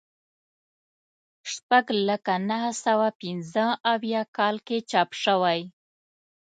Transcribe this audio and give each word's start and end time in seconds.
شپږ 1.51 1.85
لکه 2.09 2.33
نهه 2.49 2.71
سوه 2.85 3.07
پنځه 3.21 3.65
اویا 3.93 4.21
کال 4.37 4.55
کې 4.67 4.77
چاپ 4.91 5.09
شوی. 5.23 5.61